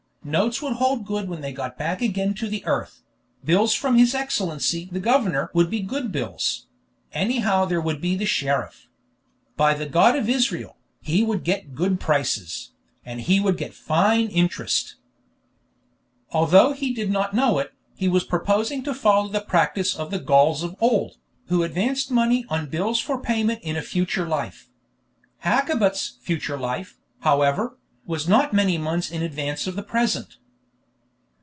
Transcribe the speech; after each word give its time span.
Notes 0.23 0.61
would 0.61 0.73
hold 0.73 1.07
good 1.07 1.27
when 1.27 1.41
they 1.41 1.51
got 1.51 1.79
back 1.79 1.99
again 1.99 2.35
to 2.35 2.47
the 2.47 2.63
earth; 2.67 3.01
bills 3.43 3.73
from 3.73 3.97
his 3.97 4.13
Excellency 4.13 4.87
the 4.91 4.99
governor 4.99 5.49
would 5.55 5.67
be 5.71 5.79
good 5.79 6.11
bills; 6.11 6.67
anyhow 7.11 7.65
there 7.65 7.81
would 7.81 7.99
be 7.99 8.15
the 8.15 8.27
sheriff. 8.27 8.87
By 9.57 9.73
the 9.73 9.87
God 9.87 10.15
of 10.15 10.29
Israel! 10.29 10.77
he 11.01 11.23
would 11.23 11.43
get 11.43 11.73
good 11.73 11.99
prices, 11.99 12.69
and 13.03 13.21
he 13.21 13.39
would 13.39 13.57
get 13.57 13.73
fine 13.73 14.27
interest! 14.27 14.95
Although 16.29 16.73
he 16.73 16.93
did 16.93 17.09
not 17.09 17.33
know 17.33 17.57
it, 17.57 17.73
he 17.95 18.07
was 18.07 18.23
proposing 18.23 18.83
to 18.83 18.93
follow 18.93 19.27
the 19.27 19.41
practice 19.41 19.95
of 19.95 20.11
the 20.11 20.19
Gauls 20.19 20.61
of 20.61 20.75
old, 20.79 21.17
who 21.47 21.63
advanced 21.63 22.11
money 22.11 22.45
on 22.47 22.69
bills 22.69 22.99
for 22.99 23.19
payment 23.19 23.63
in 23.63 23.75
a 23.75 23.81
future 23.81 24.27
life. 24.27 24.69
Hakkabut's 25.45 26.19
"future 26.21 26.59
life," 26.59 26.99
however, 27.21 27.79
was 28.03 28.27
not 28.27 28.51
many 28.51 28.79
months 28.79 29.11
in 29.11 29.21
advance 29.21 29.67
of 29.67 29.75
the 29.75 29.83
present. 29.83 30.37